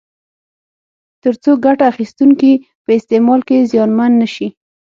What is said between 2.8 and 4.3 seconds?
په استعمال کې زیانمن نه